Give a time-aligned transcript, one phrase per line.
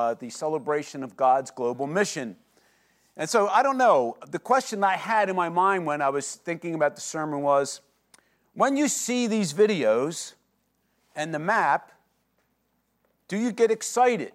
[0.00, 2.36] uh, the celebration of God's global mission.
[3.16, 4.16] And so I don't know.
[4.30, 7.82] The question I had in my mind when I was thinking about the sermon was
[8.54, 10.34] when you see these videos
[11.14, 11.92] and the map,
[13.28, 14.32] do you get excited?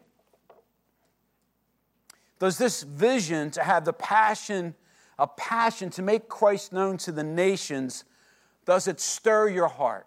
[2.38, 4.76] Does this vision to have the passion,
[5.18, 8.04] a passion to make Christ known to the nations,
[8.66, 10.06] does it stir your heart?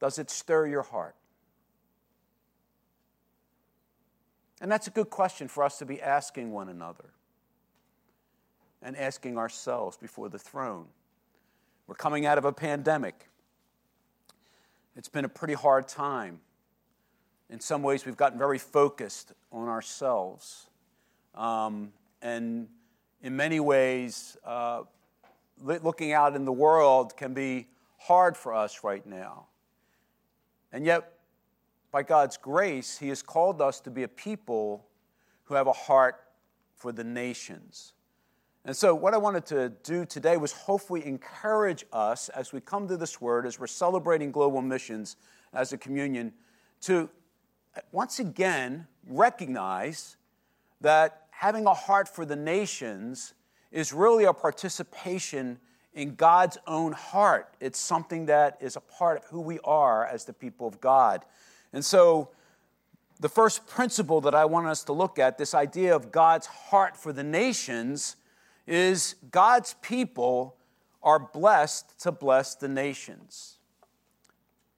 [0.00, 1.16] Does it stir your heart?
[4.62, 7.10] And that's a good question for us to be asking one another
[8.80, 10.86] and asking ourselves before the throne.
[11.88, 13.28] We're coming out of a pandemic.
[14.96, 16.40] It's been a pretty hard time.
[17.50, 20.68] In some ways, we've gotten very focused on ourselves.
[21.34, 21.92] Um,
[22.22, 22.68] and
[23.20, 24.82] in many ways, uh,
[25.60, 27.66] looking out in the world can be
[27.98, 29.46] hard for us right now.
[30.72, 31.12] And yet,
[31.92, 34.86] by God's grace, He has called us to be a people
[35.44, 36.16] who have a heart
[36.74, 37.92] for the nations.
[38.64, 42.88] And so, what I wanted to do today was hopefully encourage us as we come
[42.88, 45.16] to this word, as we're celebrating global missions
[45.52, 46.32] as a communion,
[46.82, 47.10] to
[47.90, 50.16] once again recognize
[50.80, 53.34] that having a heart for the nations
[53.70, 55.58] is really a participation
[55.94, 57.54] in God's own heart.
[57.60, 61.24] It's something that is a part of who we are as the people of God.
[61.72, 62.30] And so,
[63.20, 66.96] the first principle that I want us to look at, this idea of God's heart
[66.96, 68.16] for the nations,
[68.66, 70.56] is God's people
[71.02, 73.58] are blessed to bless the nations.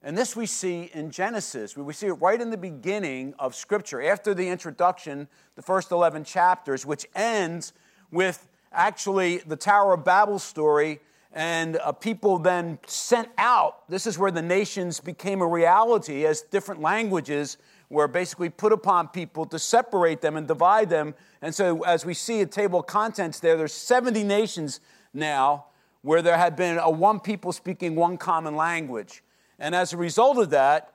[0.01, 1.75] And this we see in Genesis.
[1.75, 6.23] We see it right in the beginning of Scripture, after the introduction, the first 11
[6.25, 7.73] chapters, which ends
[8.11, 10.99] with actually the Tower of Babel story
[11.35, 13.87] and uh, people then sent out.
[13.89, 17.57] This is where the nations became a reality as different languages
[17.89, 21.13] were basically put upon people to separate them and divide them.
[21.41, 24.79] And so, as we see a table of contents there, there's 70 nations
[25.13, 25.65] now
[26.01, 29.21] where there had been a one people speaking one common language.
[29.59, 30.93] And as a result of that,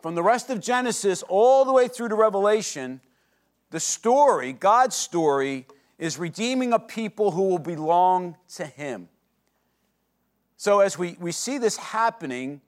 [0.00, 3.00] from the rest of Genesis all the way through to Revelation,
[3.70, 5.66] the story, God's story,
[5.98, 9.08] is redeeming a people who will belong to Him.
[10.62, 12.60] So, as we, we see this happening,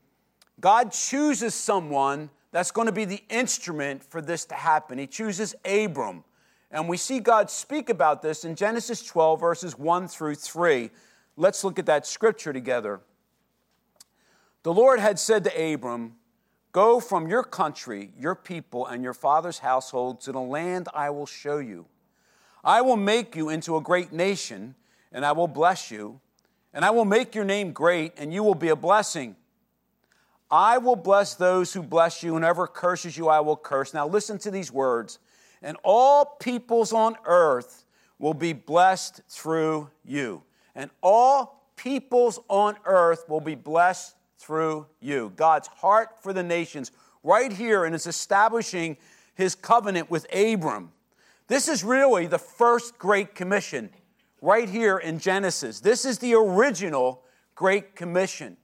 [0.60, 4.98] God chooses someone that's going to be the instrument for this to happen.
[4.98, 6.24] He chooses Abram.
[6.72, 10.90] And we see God speak about this in Genesis 12, verses 1 through 3.
[11.36, 13.00] Let's look at that scripture together.
[14.64, 16.16] The Lord had said to Abram,
[16.72, 21.26] Go from your country, your people, and your father's household to the land I will
[21.26, 21.86] show you.
[22.64, 24.74] I will make you into a great nation,
[25.12, 26.20] and I will bless you
[26.74, 29.36] and I will make your name great, and you will be a blessing.
[30.50, 33.94] I will bless those who bless you, and whoever curses you, I will curse.
[33.94, 35.20] Now, listen to these words.
[35.62, 37.84] And all peoples on earth
[38.18, 40.42] will be blessed through you.
[40.74, 45.32] And all peoples on earth will be blessed through you.
[45.36, 46.90] God's heart for the nations,
[47.22, 48.96] right here, and is establishing
[49.34, 50.92] his covenant with Abram.
[51.46, 53.90] This is really the first great commission
[54.44, 55.80] right here in Genesis.
[55.80, 57.22] This is the original
[57.54, 58.58] Great Commission.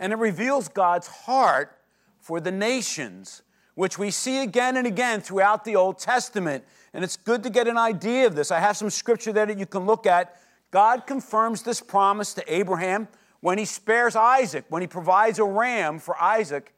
[0.00, 1.78] And it reveals God's heart
[2.20, 3.42] for the nations,
[3.76, 6.64] which we see again and again throughout the Old Testament.
[6.92, 8.50] And it's good to get an idea of this.
[8.50, 10.36] I have some scripture there that you can look at.
[10.72, 13.06] God confirms this promise to Abraham
[13.40, 16.74] when he spares Isaac, when he provides a ram for Isaac.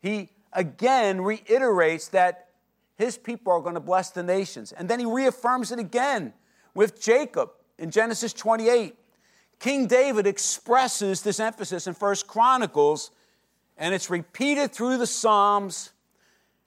[0.00, 2.49] He again reiterates that
[3.00, 4.72] his people are going to bless the nations.
[4.72, 6.34] And then he reaffirms it again
[6.74, 8.94] with Jacob in Genesis 28.
[9.58, 13.10] King David expresses this emphasis in First Chronicles,
[13.78, 15.92] and it's repeated through the Psalms.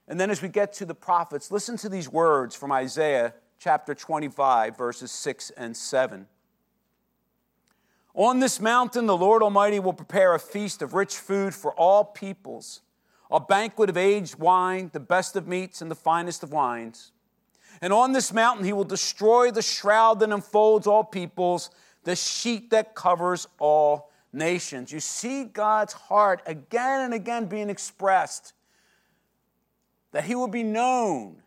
[0.07, 3.93] And then as we get to the prophets, listen to these words from Isaiah chapter
[3.93, 6.25] 25, verses 6 and 7.
[8.15, 12.03] On this mountain, the Lord Almighty will prepare a feast of rich food for all
[12.03, 12.81] peoples
[13.33, 17.11] a banquet of aged wine, the best of meats and the finest of wines.
[17.81, 21.71] And on this mountain he will destroy the shroud that enfolds all peoples,
[22.03, 24.91] the sheet that covers all nations.
[24.91, 28.53] You see God's heart again and again being expressed
[30.11, 31.41] that he would be known,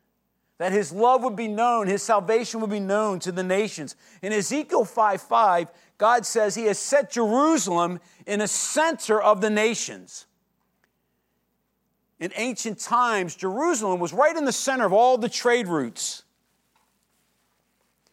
[0.59, 3.94] that his love would be known, his salvation would be known to the nations.
[4.23, 9.50] In Ezekiel 5 5, God says he has set Jerusalem in the center of the
[9.50, 10.27] nations
[12.19, 16.23] in ancient times, Jerusalem was right in the center of all the trade routes.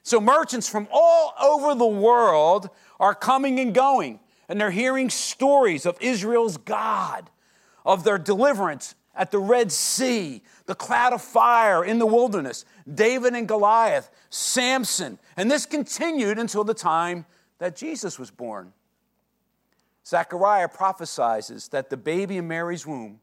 [0.04, 2.70] So merchants from all over the world
[3.00, 4.20] are coming and going,
[4.50, 7.30] and they're hearing stories of Israel's God,
[7.86, 13.36] of their deliverance, at the Red Sea, the cloud of fire in the wilderness, David
[13.36, 15.20] and Goliath, Samson.
[15.38, 17.26] And this continued until the time
[17.60, 18.74] that Jesus was born.
[20.06, 23.20] Zechariah prophesies that the baby in Mary's womb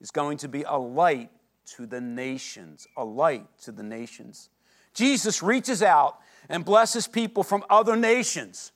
[0.00, 1.30] is going to be a light
[1.76, 4.48] to the nations, a light to the nations.
[4.94, 6.18] Jesus reaches out
[6.48, 8.72] and blesses people from other nations.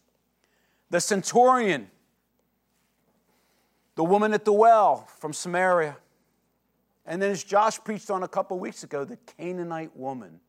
[0.91, 1.91] The centurion,
[3.97, 5.97] the woman at the well from Samaria,
[7.07, 10.41] and then, as Josh preached on a couple weeks ago, the Canaanite woman,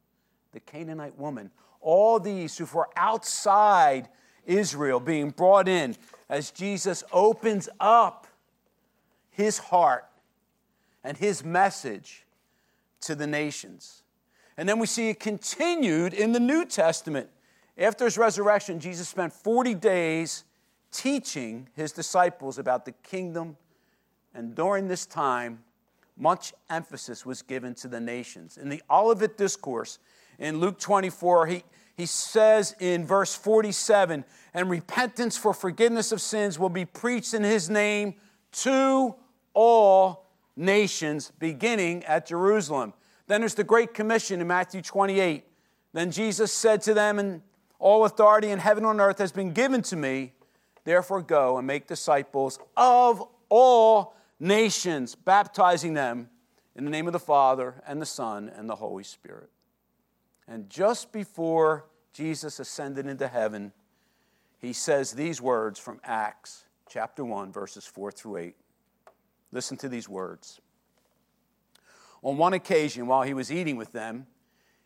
[0.53, 1.51] the Canaanite woman,
[1.81, 4.07] all these who were outside
[4.45, 5.95] Israel being brought in
[6.29, 8.27] as Jesus opens up
[9.31, 10.05] his heart
[11.05, 12.25] and his message
[12.99, 14.01] to the nations.
[14.57, 17.29] And then we see it continued in the New Testament.
[17.77, 20.45] After his resurrection, Jesus spent 40 days
[20.91, 23.55] teaching his disciples about the kingdom.
[24.33, 25.63] And during this time,
[26.17, 28.57] much emphasis was given to the nations.
[28.57, 29.99] In the Olivet Discourse
[30.39, 31.63] in Luke 24, he,
[31.95, 34.25] he says in verse 47
[34.55, 38.15] and repentance for forgiveness of sins will be preached in his name
[38.53, 39.13] to
[39.53, 40.24] all
[40.55, 42.93] nations, beginning at Jerusalem.
[43.27, 45.43] Then there's the Great Commission in Matthew 28.
[45.93, 47.41] Then Jesus said to them, And
[47.79, 50.33] all authority in heaven and on earth has been given to me.
[50.83, 56.29] Therefore, go and make disciples of all nations, baptizing them
[56.75, 59.49] in the name of the Father and the Son and the Holy Spirit.
[60.47, 63.71] And just before Jesus ascended into heaven,
[64.59, 68.55] he says these words from Acts chapter 1, verses 4 through 8.
[69.55, 70.59] Listen to these words.
[72.21, 74.27] On one occasion, while he was eating with them,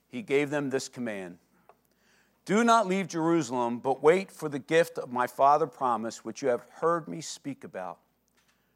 [0.08, 1.40] he gave them this command
[2.46, 6.50] Do not leave Jerusalem, but wait for the gift of my Father promised, which you
[6.50, 7.98] have heard me speak about.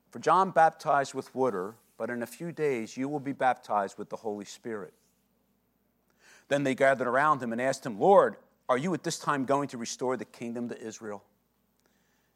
[0.10, 4.10] For John baptized with water, but in a few days you will be baptized with
[4.10, 4.94] the Holy Spirit.
[6.48, 8.38] Then they gathered around him and asked him, Lord,
[8.68, 11.24] are you at this time going to restore the kingdom to Israel?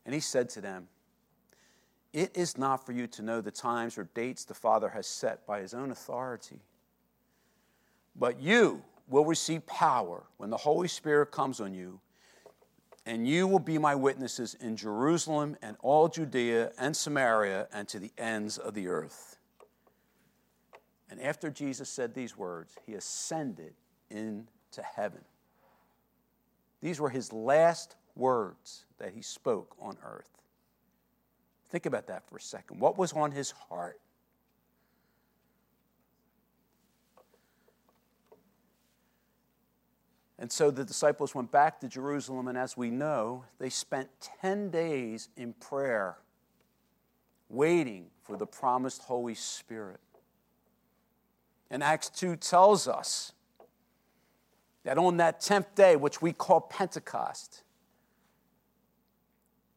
[0.05, 0.89] And he said to them,
[2.13, 5.45] It is not for you to know the times or dates the Father has set
[5.45, 6.61] by his own authority,
[8.15, 11.99] but you will receive power when the Holy Spirit comes on you
[13.07, 17.99] and you will be my witnesses in Jerusalem and all Judea and Samaria and to
[17.99, 19.37] the ends of the earth.
[21.09, 23.73] And after Jesus said these words, he ascended
[24.09, 25.21] into heaven.
[26.81, 30.36] These were his last words that he spoke on earth.
[31.69, 32.79] Think about that for a second.
[32.79, 33.99] What was on his heart?
[40.39, 44.09] And so the disciples went back to Jerusalem, and as we know, they spent
[44.41, 46.17] 10 days in prayer,
[47.49, 49.99] waiting for the promised Holy Spirit.
[51.71, 53.33] And Acts 2 tells us
[54.83, 57.63] that on that 10th day, which we call Pentecost,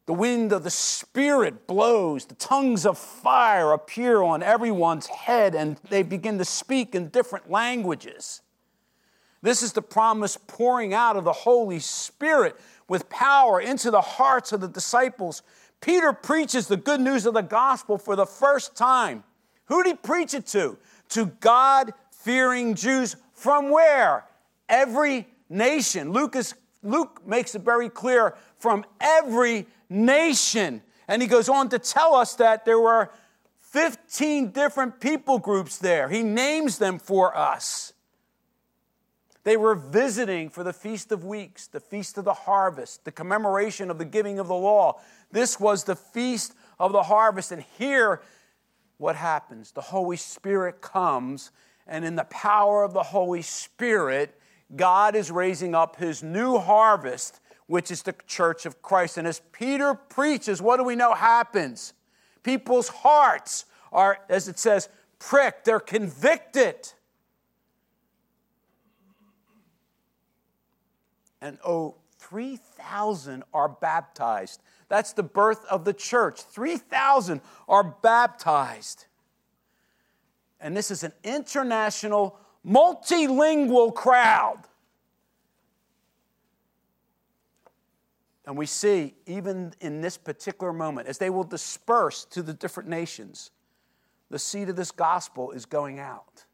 [0.05, 5.77] the wind of the Spirit blows, the tongues of fire appear on everyone's head, and
[5.89, 8.41] they begin to speak in different languages.
[9.41, 14.51] This is the promise pouring out of the Holy Spirit with power into the hearts
[14.51, 15.43] of the disciples.
[15.81, 19.23] Peter preaches the good news of the gospel for the first time.
[19.65, 20.77] Who did he preach it to?
[21.09, 24.25] To God fearing Jews from where?
[24.69, 26.11] Every nation.
[26.11, 30.81] Luke, is, Luke makes it very clear from every nation.
[31.07, 33.11] And he goes on to tell us that there were
[33.59, 36.09] 15 different people groups there.
[36.09, 37.93] He names them for us.
[39.43, 43.89] They were visiting for the Feast of Weeks, the Feast of the Harvest, the commemoration
[43.89, 44.99] of the giving of the law.
[45.31, 47.51] This was the Feast of the Harvest.
[47.51, 48.21] And here,
[48.97, 49.71] what happens?
[49.71, 51.51] The Holy Spirit comes,
[51.87, 54.39] and in the power of the Holy Spirit,
[54.75, 57.39] God is raising up his new harvest,
[57.71, 59.17] which is the church of Christ.
[59.17, 61.93] And as Peter preaches, what do we know happens?
[62.43, 63.63] People's hearts
[63.93, 66.91] are, as it says, pricked, they're convicted.
[71.41, 74.61] and oh, 3,000 are baptized.
[74.89, 76.41] That's the birth of the church.
[76.41, 79.05] 3,000 are baptized.
[80.59, 82.37] And this is an international,
[82.67, 84.59] multilingual crowd.
[88.45, 92.89] And we see, even in this particular moment, as they will disperse to the different
[92.89, 93.51] nations,
[94.29, 96.45] the seed of this gospel is going out.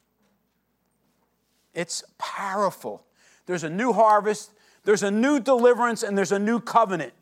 [1.73, 3.05] It's powerful.
[3.45, 4.53] There's a new harvest,
[4.83, 7.13] there's a new deliverance and there's a new covenant.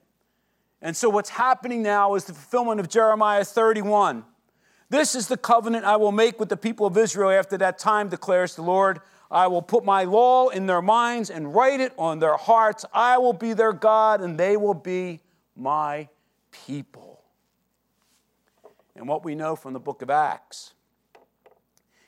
[0.82, 4.24] And so, what's happening now is the fulfillment of Jeremiah 31.
[4.90, 8.08] This is the covenant I will make with the people of Israel after that time,
[8.08, 9.00] declares the Lord.
[9.32, 12.86] I will put my law in their minds and write it on their hearts.
[12.94, 15.22] I will be their God, and they will be
[15.56, 16.10] my
[16.52, 17.24] people.
[18.96, 20.74] And what we know from the book of Acts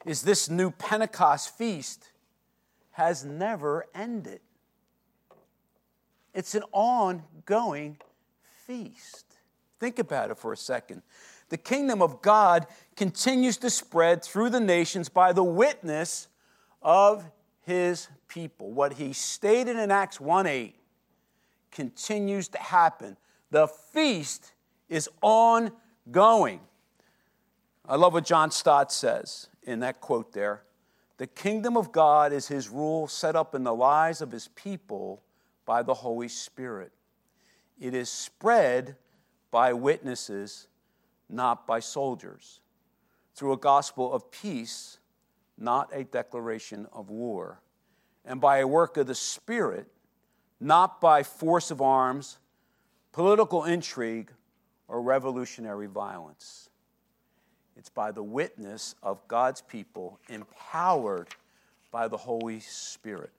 [0.06, 2.12] is this new Pentecost feast
[2.92, 4.40] has never ended.
[6.34, 7.98] It's an ongoing
[8.66, 9.26] feast.
[9.80, 11.02] Think about it for a second.
[11.50, 16.28] The kingdom of God continues to spread through the nations by the witness
[16.82, 17.26] of
[17.62, 18.72] his people.
[18.72, 20.76] What he stated in Acts 1 8
[21.72, 23.18] continues to happen.
[23.52, 24.54] The feast
[24.90, 26.62] is ongoing.
[27.88, 30.64] I love what John Stott says in that quote there.
[31.18, 35.22] The kingdom of God is his rule set up in the lives of his people
[35.66, 36.92] by the Holy Spirit.
[37.80, 38.96] It is spread
[39.52, 40.68] by witnesses,
[41.30, 42.60] not by soldiers,
[43.36, 45.00] through a gospel of peace,
[45.58, 47.62] not a declaration of war,
[48.26, 49.88] and by a work of the Spirit,
[50.60, 52.38] not by force of arms,
[53.12, 54.32] political intrigue,
[54.88, 56.70] or revolutionary violence.
[57.76, 61.28] It's by the witness of God's people empowered
[61.92, 63.32] by the Holy Spirit.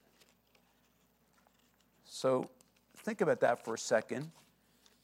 [2.05, 2.49] So
[2.99, 4.31] think about that for a second.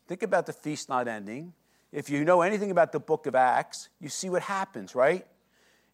[0.07, 1.53] Think about the feast not ending.
[1.93, 5.27] If you know anything about the book of Acts, you see what happens, right?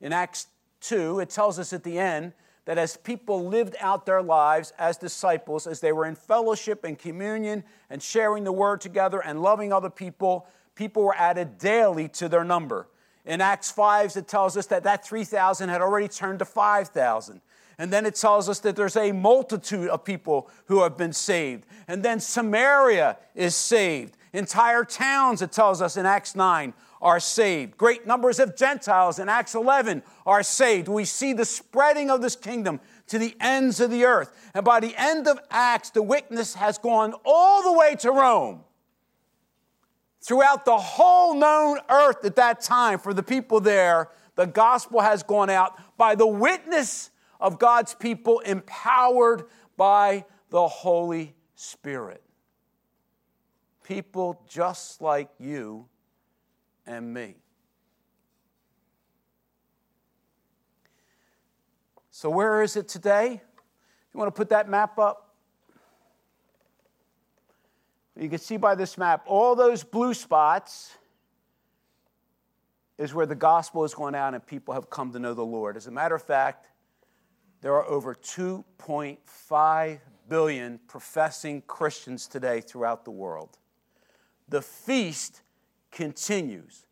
[0.01, 0.47] In Acts
[0.81, 2.33] 2, it tells us at the end
[2.65, 6.99] that as people lived out their lives as disciples, as they were in fellowship and
[6.99, 12.29] communion and sharing the word together and loving other people, people were added daily to
[12.29, 12.87] their number.
[13.25, 17.41] In Acts 5, it tells us that that 3,000 had already turned to 5,000.
[17.79, 21.65] And then it tells us that there's a multitude of people who have been saved.
[21.89, 24.17] And then Samaria is saved.
[24.33, 27.77] Entire towns, it tells us in Acts 9, are saved.
[27.77, 30.89] Great numbers of Gentiles in Acts 11 are saved.
[30.89, 34.51] We see the spreading of this kingdom to the ends of the earth.
[34.55, 38.65] And by the end of Acts, the witness has gone all the way to Rome
[40.21, 45.23] throughout the whole known earth at that time for the people there, the gospel has
[45.23, 49.45] gone out by the witness of God's people, empowered
[49.77, 52.23] by the Holy Spirit.
[53.83, 55.87] People just like you
[56.87, 57.37] and me.
[62.11, 63.41] So, where is it today?
[64.13, 65.35] You want to put that map up?
[68.19, 70.97] You can see by this map, all those blue spots
[72.99, 75.79] is where the gospel is going out and people have come to know the Lord.
[75.79, 76.67] As a matter of fact,
[77.63, 83.57] there are over 2.5 billion professing Christians today throughout the world.
[84.51, 85.41] The feast
[85.91, 86.87] continues,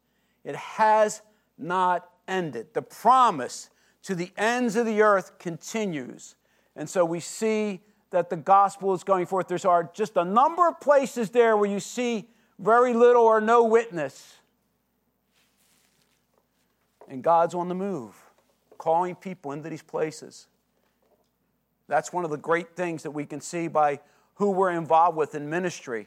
[0.45, 1.23] it has
[1.57, 2.69] not ended.
[2.75, 3.71] The promise
[4.03, 6.37] to the ends of the earth continues.
[6.77, 9.49] And so we see that the gospel is going forth.
[9.49, 12.29] There's are just a number of places there where you see
[12.59, 14.37] very little or no witness.
[17.09, 18.15] And God's on the move,
[18.77, 20.47] calling people into these places.
[21.89, 24.01] That's one of the great things that we can see by
[24.35, 26.07] who we're involved with in ministry,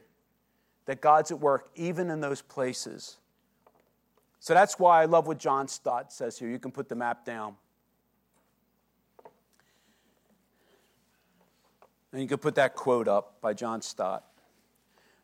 [0.86, 3.18] that God's at work even in those places.
[4.40, 6.50] So that's why I love what John Stott says here.
[6.50, 7.56] You can put the map down.
[12.12, 14.26] And you can put that quote up by John Stott.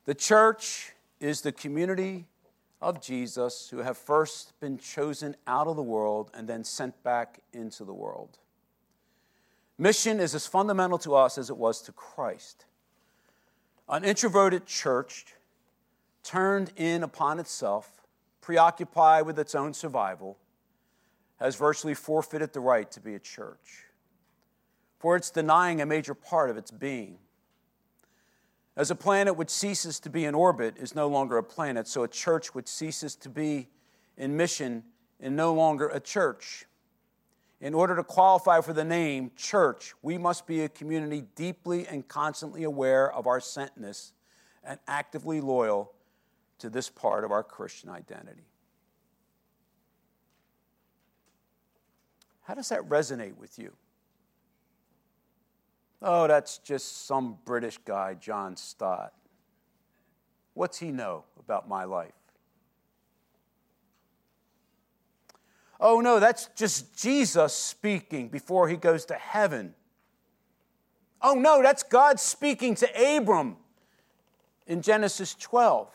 [0.06, 2.26] The church is the community
[2.82, 7.40] of Jesus who have first been chosen out of the world and then sent back
[7.52, 8.38] into the world.
[9.78, 12.66] Mission is as fundamental to us as it was to Christ.
[13.90, 15.26] An introverted church
[16.28, 18.06] turned in upon itself,
[18.42, 20.38] preoccupied with its own survival,
[21.38, 23.88] has virtually forfeited the right to be a church
[25.00, 27.18] for it's denying a major part of its being.
[28.76, 32.04] As a planet which ceases to be in orbit is no longer a planet, so
[32.04, 33.70] a church which ceases to be
[34.18, 34.84] in mission
[35.20, 36.66] is no longer a church.
[37.60, 42.08] In order to qualify for the name church, we must be a community deeply and
[42.08, 44.12] constantly aware of our sentness
[44.64, 45.92] and actively loyal
[46.60, 48.48] to this part of our Christian identity.
[52.44, 53.74] How does that resonate with you?
[56.02, 59.14] Oh, that's just some British guy, John Stott.
[60.54, 62.14] What's he know about my life?
[65.80, 69.76] Oh, no, that's just Jesus speaking before he goes to heaven.
[71.22, 73.58] Oh, no, that's God speaking to Abram
[74.66, 75.90] in Genesis 12.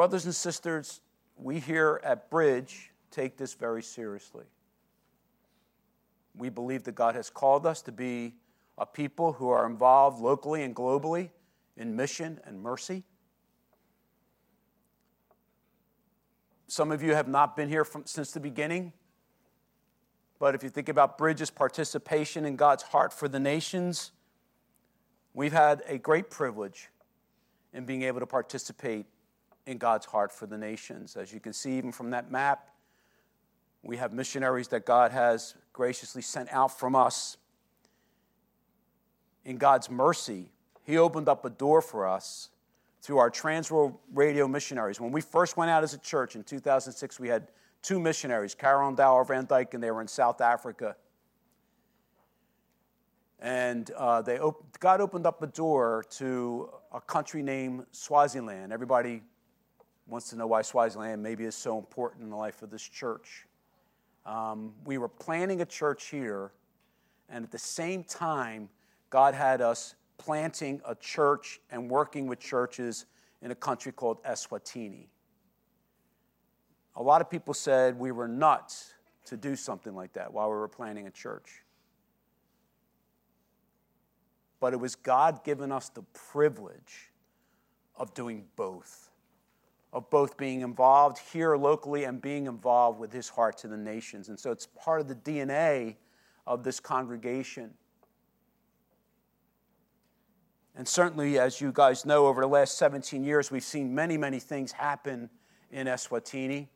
[0.00, 1.02] Brothers and sisters,
[1.36, 4.46] we here at Bridge take this very seriously.
[6.34, 8.32] We believe that God has called us to be
[8.78, 11.28] a people who are involved locally and globally
[11.76, 13.04] in mission and mercy.
[16.66, 18.94] Some of you have not been here from, since the beginning.
[20.38, 24.12] But if you think about Bridges' participation in God's heart for the nations,
[25.34, 26.88] we've had a great privilege
[27.74, 29.04] in being able to participate
[29.66, 31.16] in God's heart for the nations.
[31.16, 32.70] As you can see, even from that map,
[33.82, 37.36] we have missionaries that God has graciously sent out from us.
[39.44, 40.50] In God's mercy,
[40.82, 42.50] He opened up a door for us
[43.02, 45.00] through our Transworld Radio missionaries.
[45.00, 47.48] When we first went out as a church in 2006, we had
[47.82, 50.96] two missionaries, Carol and Dower Van Dyke, and they were in South Africa.
[53.38, 58.70] And uh, they op- God opened up a door to a country named Swaziland.
[58.70, 59.22] Everybody
[60.10, 63.46] wants to know why Swaziland maybe is so important in the life of this church.
[64.26, 66.52] Um, we were planning a church here,
[67.28, 68.68] and at the same time,
[69.08, 73.06] God had us planting a church and working with churches
[73.40, 75.06] in a country called Eswatini.
[76.96, 78.92] A lot of people said we were nuts
[79.26, 81.62] to do something like that while we were planning a church.
[84.58, 87.10] But it was God giving us the privilege
[87.96, 89.10] of doing both
[89.92, 94.28] of both being involved here locally and being involved with his heart to the nations.
[94.28, 95.96] And so it's part of the DNA
[96.46, 97.74] of this congregation.
[100.76, 104.38] And certainly, as you guys know, over the last 17 years, we've seen many, many
[104.38, 105.28] things happen
[105.72, 106.68] in Eswatini.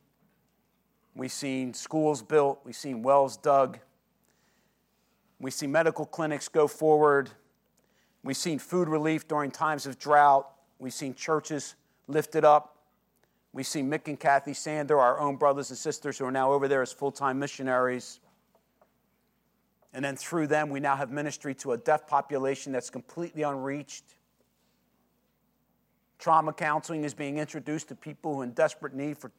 [1.15, 3.79] We've seen schools built, we've seen wells dug,
[5.39, 7.31] we see medical clinics go forward,
[8.25, 11.77] we've seen food relief during times of drought, we've seen churches
[12.09, 12.74] lifted up.
[13.55, 16.67] We see Mick and Kathy Sander, our own brothers and sisters who are now over
[16.67, 18.19] there as full time missionaries.
[19.93, 24.17] And then through them, we now have ministry to a deaf population that's completely unreached.
[26.19, 29.31] Trauma counseling is being introduced to people who are in desperate need for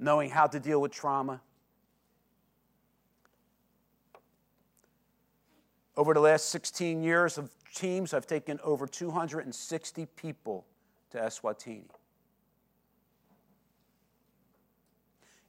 [0.00, 1.40] knowing how to deal with trauma.
[5.96, 10.66] Over the last 16 years of teams, I've taken over 260 people
[11.10, 11.84] to Eswatini.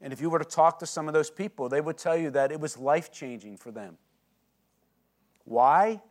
[0.03, 2.29] And if you were to talk to some of those people, they would tell you
[2.31, 3.97] that it was life changing for them.
[5.45, 6.01] Why?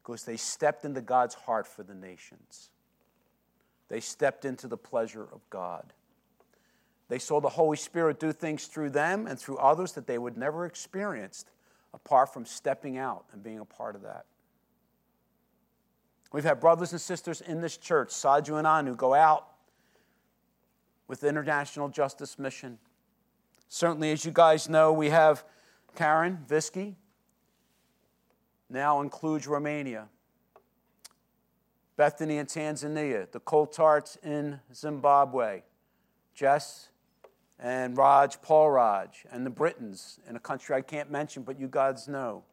[0.00, 2.70] Because they stepped into God's heart for the nations.
[3.88, 5.92] They stepped into the pleasure of God.
[7.08, 10.36] They saw the Holy Spirit do things through them and through others that they would
[10.36, 11.50] never experienced
[11.92, 14.26] apart from stepping out and being a part of that.
[16.30, 19.48] We've had brothers and sisters in this church, Saju and Anu, go out
[21.08, 22.78] with the International Justice Mission
[23.68, 25.44] Certainly, as you guys know, we have
[25.94, 26.96] Karen Visky,
[28.70, 30.08] now includes Romania,
[31.96, 35.62] Bethany in Tanzania, the Coltarts in Zimbabwe,
[36.34, 36.88] Jess
[37.58, 41.66] and Raj Paul Raj, and the Britons in a country I can't mention, but you
[41.68, 42.44] guys know.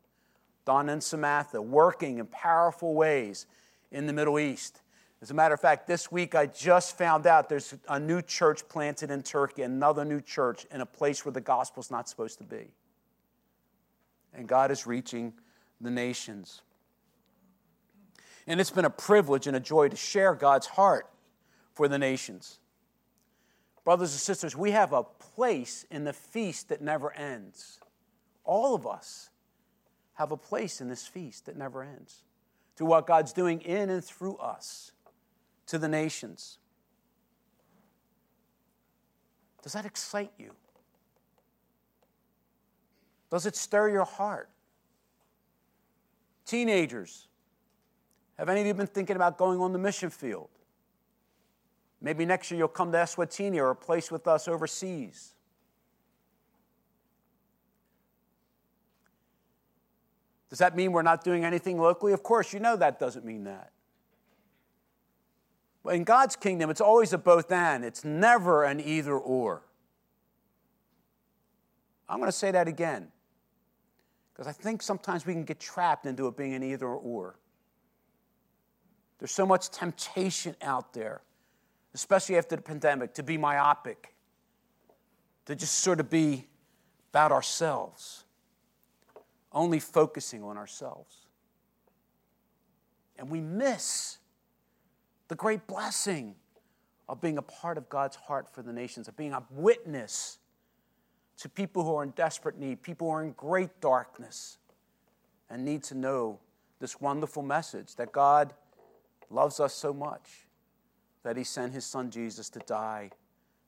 [0.65, 3.45] Don and Samantha working in powerful ways
[3.91, 4.81] in the Middle East.
[5.25, 8.69] As a matter of fact, this week I just found out there's a new church
[8.69, 12.43] planted in Turkey, another new church in a place where the gospel's not supposed to
[12.43, 12.67] be.
[14.35, 15.33] And God is reaching
[15.81, 16.61] the nations.
[18.45, 21.09] And it's been a privilege and a joy to share God's heart
[21.73, 22.59] for the nations.
[23.83, 27.79] Brothers and sisters, we have a place in the feast that never ends.
[28.43, 29.31] All of us
[30.13, 32.21] have a place in this feast that never ends.
[32.75, 34.91] To what God's doing in and through us
[35.67, 36.57] to the nations.
[39.63, 40.51] Does that excite you?
[43.31, 44.49] Does it stir your heart?
[46.45, 47.27] Teenagers,
[48.37, 50.49] have any of you been thinking about going on the mission field?
[52.01, 55.33] Maybe next year you'll come to Eswatini or a place with us overseas.
[60.49, 62.13] Does that mean we're not doing anything locally?
[62.13, 63.71] Of course, you know that doesn't mean that.
[65.91, 69.63] In God's kingdom, it's always a both and, it's never an either or.
[72.07, 73.07] I'm going to say that again
[74.33, 77.39] because I think sometimes we can get trapped into it being an either or.
[79.19, 81.21] There's so much temptation out there,
[81.93, 84.13] especially after the pandemic, to be myopic,
[85.45, 86.47] to just sort of be
[87.11, 88.25] about ourselves,
[89.53, 91.27] only focusing on ourselves.
[93.17, 94.17] And we miss
[95.27, 96.35] the great blessing
[97.07, 100.39] of being a part of God's heart for the nations, of being a witness
[101.37, 104.57] to people who are in desperate need, people who are in great darkness
[105.49, 106.39] and need to know
[106.79, 108.53] this wonderful message that God
[109.29, 110.47] loves us so much
[111.23, 113.11] that he sent his son Jesus to die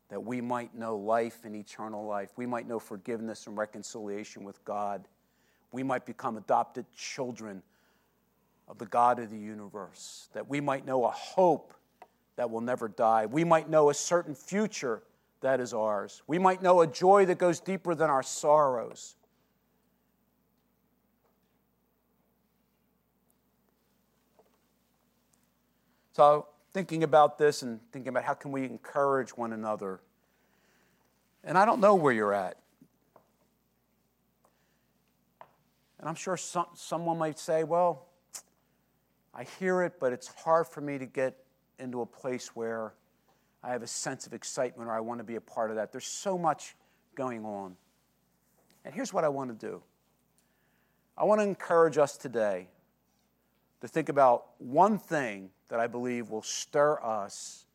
[0.09, 2.31] that we might know life and eternal life.
[2.37, 5.07] We might know forgiveness and reconciliation with God.
[5.71, 7.61] We might become adopted children
[8.67, 11.73] of the God of the universe, that we might know a hope
[12.35, 13.25] that will never die.
[13.25, 15.03] We might know a certain future
[15.41, 16.21] that is ours.
[16.27, 19.15] We might know a joy that goes deeper than our sorrows.
[26.13, 29.99] So, thinking about this and thinking about how can we encourage one another.
[31.43, 32.57] And I don't know where you're at.
[35.99, 38.06] And I'm sure some, someone might say, well,
[39.37, 41.37] I hear it, but it's hard for me to get
[41.77, 42.95] into a place where
[43.63, 45.91] I have a sense of excitement or I want to be a part of that.
[45.91, 46.75] There's so much
[47.13, 47.75] going on.
[48.83, 49.83] And here's what I want to do
[51.15, 52.67] I want to encourage us today
[53.81, 57.65] to think about one thing that I believe will stir us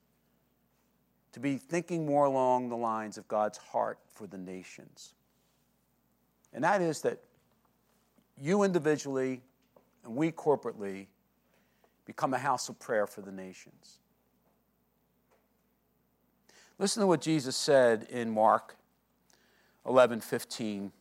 [1.32, 5.14] to be thinking more along the lines of God's heart for the nations.
[6.52, 7.20] And that is that
[8.40, 9.42] you individually
[10.04, 11.06] and we corporately
[12.04, 13.98] become a house of prayer for the nations.
[16.78, 18.76] Listen to what Jesus said in Mark
[19.86, 20.92] 11 15.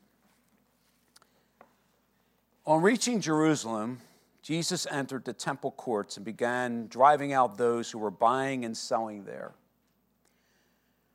[2.66, 4.00] On reaching Jerusalem,
[4.42, 9.26] Jesus entered the temple courts and began driving out those who were buying and selling
[9.26, 9.54] there.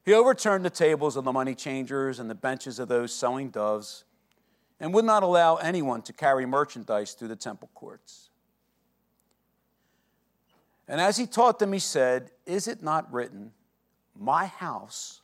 [0.05, 4.05] He overturned the tables of the money changers and the benches of those selling doves
[4.79, 8.31] and would not allow anyone to carry merchandise through the temple courts.
[10.88, 13.53] And as he taught them, he said, Is it not written,
[14.18, 15.20] My house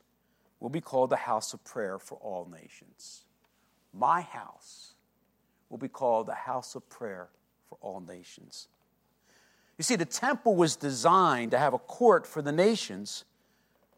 [0.60, 3.24] will be called the house of prayer for all nations?
[3.92, 4.94] My house
[5.68, 7.28] will be called the house of prayer
[7.68, 8.68] for all nations.
[9.78, 13.24] You see, the temple was designed to have a court for the nations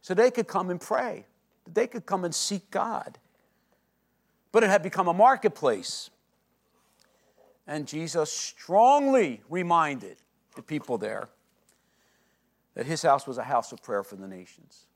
[0.02, 1.24] so they could come and pray,
[1.72, 3.18] they could come and seek God.
[4.52, 6.10] But it had become a marketplace.
[7.66, 10.18] And Jesus strongly reminded
[10.54, 11.28] the people there
[12.74, 14.86] that his house was a house of prayer for the nations.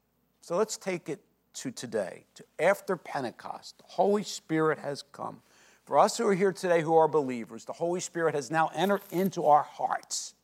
[0.40, 1.20] So let's take it
[1.54, 3.78] to today, to after Pentecost.
[3.78, 5.40] The Holy Spirit has come.
[5.84, 9.02] For us who are here today who are believers, the Holy Spirit has now entered
[9.10, 10.34] into our hearts.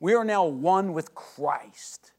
[0.00, 2.12] We are now one with Christ.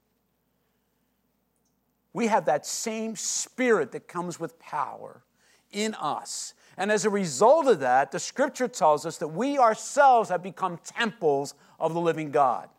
[2.14, 5.22] We have that same spirit that comes with power
[5.72, 6.54] in us.
[6.78, 10.80] And as a result of that, the scripture tells us that we ourselves have become
[10.84, 12.70] temples of the living God.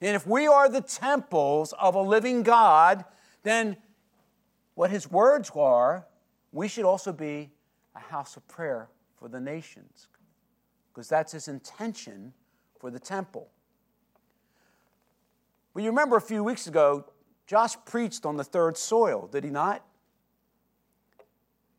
[0.00, 3.04] And if we are the temples of a living God,
[3.42, 3.76] then
[4.74, 6.06] what his words are
[6.52, 7.50] we should also be
[7.96, 10.08] a house of prayer for the nations,
[10.92, 12.32] because that's his intention
[12.78, 13.48] for the temple.
[15.72, 17.06] Well, you remember a few weeks ago,
[17.46, 19.84] Josh preached on the third soil, did he not?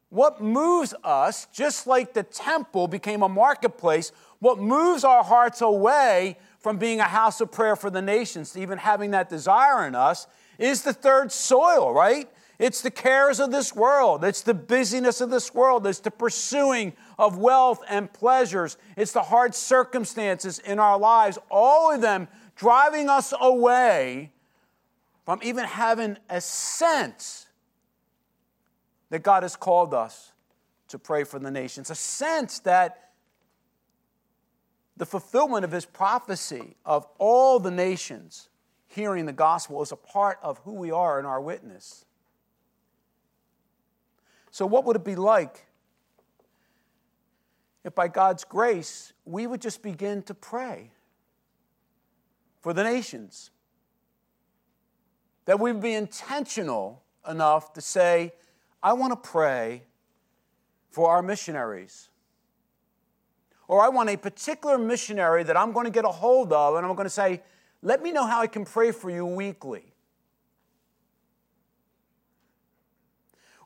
[0.10, 6.38] What moves us, just like the temple became a marketplace, what moves our hearts away
[6.66, 9.94] from being a house of prayer for the nations to even having that desire in
[9.94, 10.26] us,
[10.58, 12.28] is the third soil, right?
[12.58, 14.24] It's the cares of this world.
[14.24, 15.86] It's the busyness of this world.
[15.86, 18.80] It's the pursuing of wealth and pleasures.
[18.98, 24.32] It's the hard circumstances in our lives, all of them driving us away
[25.24, 27.46] from even having a sense
[29.12, 30.32] that God has called us
[30.88, 33.05] to pray for the nations, a sense that
[34.98, 38.50] the fulfillment of his prophecy of all the nations
[38.88, 42.06] hearing the gospel is a part of who we are in our witness.
[44.52, 45.66] So, what would it be like
[47.84, 50.92] if by God's grace we would just begin to pray
[52.62, 53.52] for the nations?
[55.44, 58.34] That we'd be intentional enough to say,
[58.82, 59.84] I want to pray
[60.90, 62.10] for our missionaries.
[63.68, 66.86] Or I want a particular missionary that I'm going to get a hold of, and
[66.86, 67.42] I'm going to say,
[67.82, 69.94] let me know how I can pray for you weekly.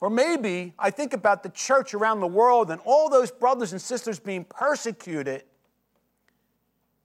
[0.02, 3.82] Or maybe I think about the church around the world and all those brothers and
[3.82, 5.44] sisters being persecuted,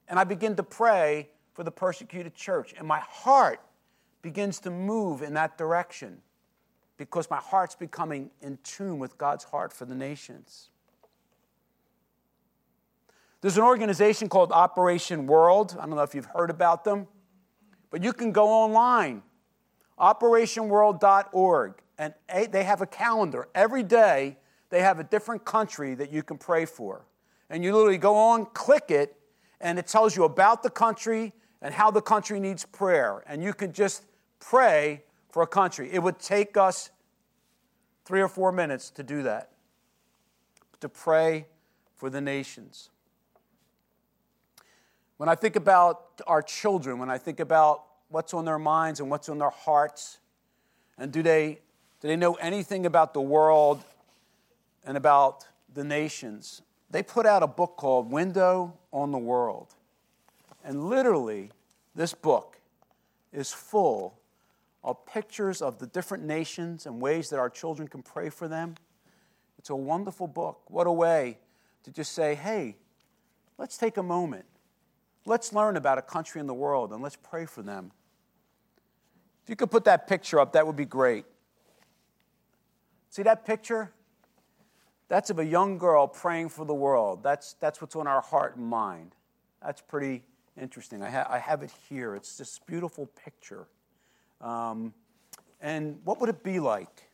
[0.09, 2.75] and I begin to pray for the persecuted church.
[2.77, 3.61] And my heart
[4.23, 6.19] begins to move in that direction
[6.97, 10.71] because my heart's becoming in tune with God's heart for the nations.
[13.45, 15.77] There's an organization called Operation World.
[15.79, 17.07] I don't know if you've heard about them
[17.91, 19.23] But you can go online,
[19.99, 23.49] operationworld.org, and they have a calendar.
[23.55, 24.39] Every day,
[24.71, 27.05] they have a different country that you can pray for.
[27.51, 29.15] And you literally go on, click it,
[29.61, 33.23] and it tells you about the country and how the country needs prayer.
[33.27, 34.07] And you can just
[34.41, 35.91] pray for a country.
[35.93, 36.93] It would take us
[38.07, 39.51] three or four minutes to do that,
[40.81, 41.45] to pray
[41.95, 42.89] for the nations.
[45.17, 49.09] When I think about our children, when I think about what's on their minds and
[49.09, 50.19] what's on their hearts,
[50.99, 51.61] and do they,
[52.01, 53.85] do they know anything about the world
[54.85, 56.63] and about the nations?
[56.91, 59.75] They put out a book called Window on the World.
[60.65, 61.51] And literally,
[61.95, 62.59] this book
[63.33, 64.19] is full
[64.83, 68.75] of pictures of the different nations and ways that our children can pray for them.
[69.59, 70.61] It's a wonderful book.
[70.67, 71.39] What a way
[71.85, 72.77] to just say, hey,
[73.59, 74.45] let's take a moment
[75.27, 77.93] Let's learn about a country in the world and let's pray for them.
[79.43, 81.25] If you could put that picture up, that would be great.
[83.11, 83.93] See that picture?
[85.09, 87.23] That's of a young girl praying for the world.
[87.23, 89.15] That's, that's what's on our heart and mind.
[89.63, 90.25] That's pretty
[90.61, 91.03] interesting.
[91.03, 92.15] I, ha- I have it here.
[92.15, 93.67] It's this beautiful picture.
[94.41, 94.93] Um,
[95.61, 97.09] and what would it be like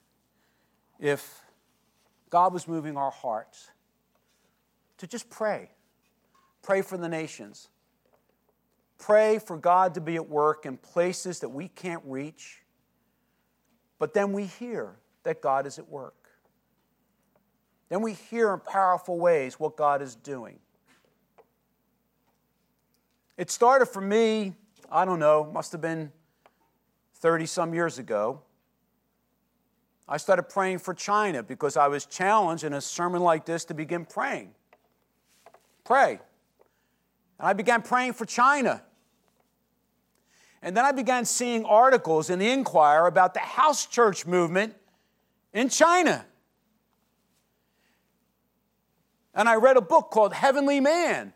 [0.98, 1.44] if
[2.28, 3.70] God was moving our hearts
[4.98, 5.70] to just pray?
[6.62, 7.68] Pray for the nations
[9.00, 12.62] pray for God to be at work in places that we can't reach,
[13.98, 16.14] but then we hear that God is at work.
[17.88, 20.58] Then we hear in powerful ways what God is doing.
[23.36, 24.54] It started for me,
[24.92, 26.12] I don't know, must have been
[27.14, 28.42] 30 some years ago.
[30.08, 33.74] I started praying for China because I was challenged in a sermon like this to
[33.74, 34.50] begin praying.
[35.84, 36.20] Pray.
[37.38, 38.82] And I began praying for China.
[40.62, 44.74] And then I began seeing articles in the Inquirer about the house church movement
[45.52, 46.26] in China.
[49.34, 51.32] And I read a book called Heavenly Man.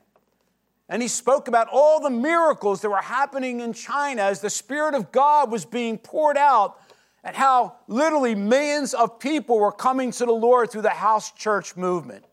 [0.88, 4.94] And he spoke about all the miracles that were happening in China as the Spirit
[4.94, 6.78] of God was being poured out,
[7.22, 11.74] and how literally millions of people were coming to the Lord through the house church
[11.74, 12.26] movement.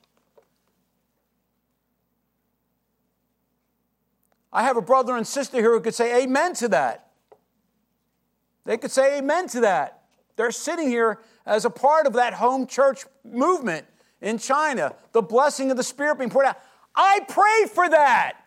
[4.53, 7.07] I have a brother and sister here who could say amen to that.
[8.65, 10.03] They could say amen to that.
[10.35, 13.85] They're sitting here as a part of that home church movement
[14.21, 16.57] in China, the blessing of the Spirit being poured out.
[16.95, 18.37] I prayed for that.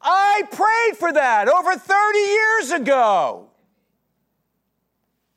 [0.00, 3.48] I prayed for that over 30 years ago.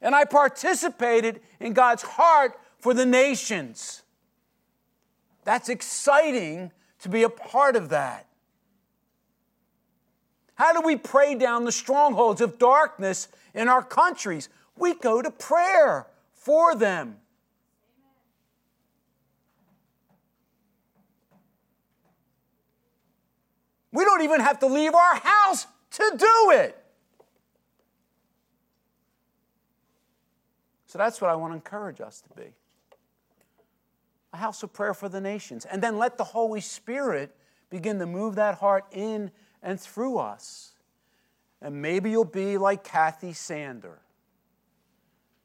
[0.02, 4.04] And I participated in God's heart for the nations.
[5.44, 8.28] That's exciting to be a part of that.
[10.56, 14.50] How do we pray down the strongholds of darkness in our countries?
[14.78, 17.18] We go to prayer for them.
[23.92, 26.78] We don't even have to leave our house to do it.
[30.88, 32.54] So that's what I want to encourage us to be
[34.34, 35.66] a house of prayer for the nations.
[35.66, 37.36] And then let the Holy Spirit
[37.70, 39.32] begin to move that heart in
[39.64, 40.74] and through us.
[41.62, 44.00] And maybe you'll be like Kathy Sander.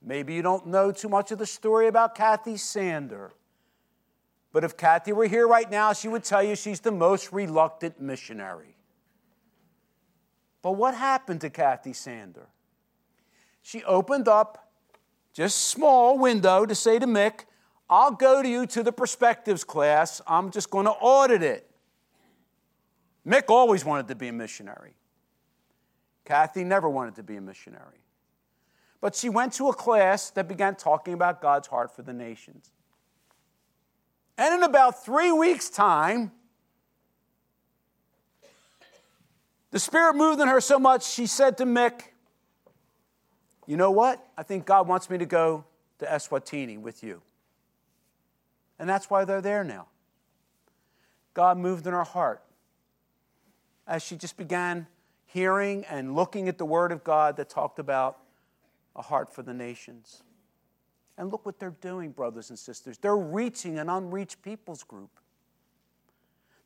[0.03, 3.33] Maybe you don't know too much of the story about Kathy Sander.
[4.53, 8.01] But if Kathy were here right now, she would tell you she's the most reluctant
[8.01, 8.77] missionary.
[10.63, 12.49] But what happened to Kathy Sander?
[13.63, 14.73] She opened up
[15.33, 17.45] just small window to say to Mick,
[17.89, 20.21] I'll go to you to the perspectives class.
[20.27, 21.68] I'm just going to audit it.
[23.29, 24.95] Mick always wanted to be a missionary.
[26.25, 28.01] Kathy never wanted to be a missionary.
[29.01, 32.71] But she went to a class that began talking about God's heart for the nations.
[34.39, 36.33] And in about three weeks' time,
[39.71, 42.05] the Spirit moved in her so much, she said to Mick,
[43.67, 44.27] You know what?
[44.39, 45.65] I think God wants me to go
[45.99, 47.21] to Eswatini with you.
[48.79, 49.89] And that's why they're there now.
[51.35, 52.43] God moved in her heart
[53.89, 54.87] as she just began
[55.25, 58.19] hearing and looking at the Word of God that talked about
[58.95, 60.23] a heart for the nations.
[61.17, 62.99] And look what they're doing, brothers and sisters.
[62.99, 65.11] They're reaching an unreached peoples group.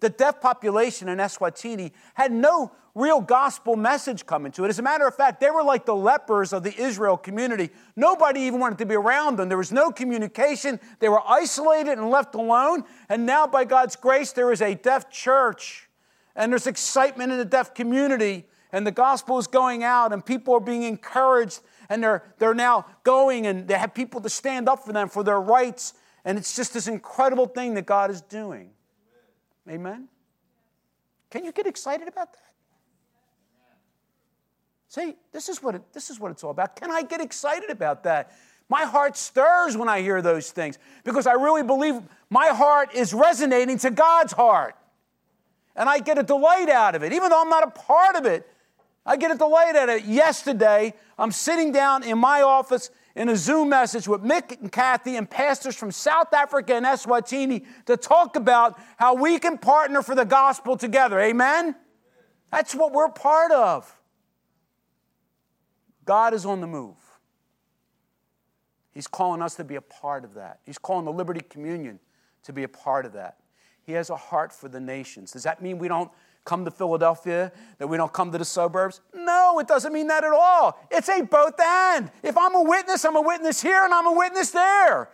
[0.00, 4.68] The deaf population in Eswatini had no real gospel message coming to it.
[4.68, 7.70] As a matter of fact, they were like the lepers of the Israel community.
[7.94, 9.48] Nobody even wanted to be around them.
[9.48, 10.80] There was no communication.
[10.98, 12.82] They were isolated and left alone.
[13.08, 15.88] And now, by God's grace, there is a deaf church
[16.35, 18.47] and there's excitement in the deaf community.
[18.75, 22.87] and the gospel is going out, and people are being encouraged, and they're, they're now
[23.05, 25.92] going, and they have people to stand up for them for their rights.
[26.25, 28.71] And it's just this incredible thing that God is doing.
[29.68, 30.09] Amen?
[31.31, 32.53] Can you get excited about that?
[34.88, 36.77] See, this is what it, this is what it's all about.
[36.77, 38.33] Can I get excited about that?
[38.68, 43.14] My heart stirs when I hear those things because I really believe my heart is
[43.14, 44.77] resonating to God's heart.
[45.74, 48.26] And I get a delight out of it, even though I'm not a part of
[48.26, 48.46] it.
[49.04, 50.04] I get a delight out of it.
[50.04, 55.16] Yesterday, I'm sitting down in my office in a Zoom message with Mick and Kathy
[55.16, 60.14] and pastors from South Africa and Eswatini to talk about how we can partner for
[60.14, 61.18] the gospel together.
[61.20, 61.74] Amen?
[62.50, 63.98] That's what we're part of.
[66.04, 66.96] God is on the move.
[68.92, 70.61] He's calling us to be a part of that.
[70.64, 71.98] He's calling the Liberty Communion
[72.44, 73.38] to be a part of that.
[73.85, 75.33] He has a heart for the nations.
[75.33, 76.11] Does that mean we don't
[76.45, 79.01] come to Philadelphia, that we don't come to the suburbs?
[79.14, 80.79] No, it doesn't mean that at all.
[80.90, 82.11] It's a both and.
[82.23, 85.11] If I'm a witness, I'm a witness here and I'm a witness there.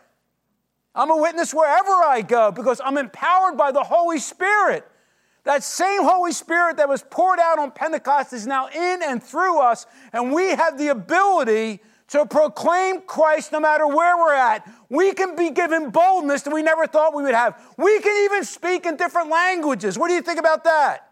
[0.94, 4.86] I'm a witness wherever I go because I'm empowered by the Holy Spirit.
[5.44, 9.60] That same Holy Spirit that was poured out on Pentecost is now in and through
[9.60, 14.68] us, and we have the ability to proclaim Christ no matter where we're at.
[14.88, 17.60] We can be given boldness that we never thought we would have.
[17.76, 19.98] We can even speak in different languages.
[19.98, 21.10] What do you think about that?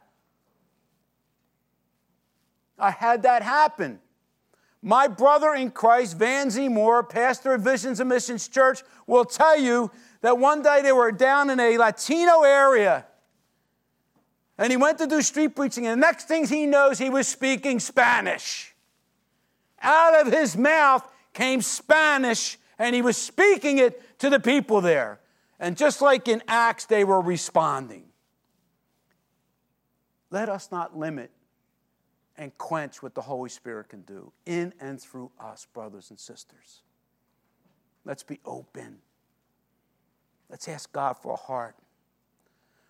[2.78, 4.00] I had that happen.
[4.82, 6.68] My brother in Christ, Van Z.
[6.68, 11.12] Moore, pastor of Visions and Missions Church, will tell you that one day they were
[11.12, 13.06] down in a Latino area
[14.59, 17.28] and he went to do street preaching, and the next thing he knows, he was
[17.28, 18.74] speaking Spanish.
[19.83, 25.21] Out of his mouth came Spanish, and he was speaking it to the people there.
[25.59, 28.05] And just like in Acts, they were responding.
[30.31, 31.31] Let us not limit
[32.37, 36.83] and quench what the Holy Spirit can do in and through us, brothers and sisters.
[38.05, 38.99] Let's be open.
[40.49, 41.77] Let's ask God for a heart.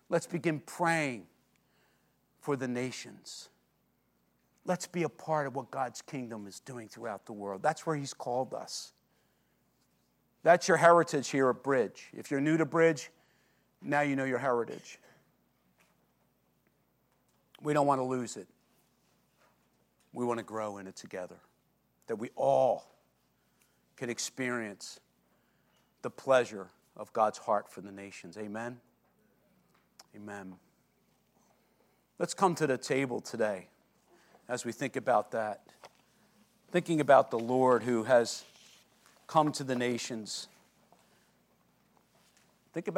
[0.09, 1.27] Let's begin praying
[2.39, 3.49] for the nations.
[4.67, 7.63] Let's be a part of what God's kingdom is doing throughout the world.
[7.63, 8.91] That's where He's called us.
[10.43, 12.09] That's your heritage here at Bridge.
[12.13, 13.09] If you're new to Bridge,
[13.81, 14.99] now you know your heritage.
[17.61, 18.47] We don't want to lose it.
[20.13, 21.37] We want to grow in it together.
[22.07, 22.91] That we all
[23.95, 24.99] can experience
[26.01, 28.37] the pleasure of God's heart for the nations.
[28.37, 28.81] Amen.
[30.13, 30.55] Amen.
[32.19, 33.69] Let's come to the table today
[34.49, 35.61] as we think about that.
[36.71, 38.43] Thinking about the Lord who has
[39.27, 40.47] come to the nations.
[42.73, 42.95] Think about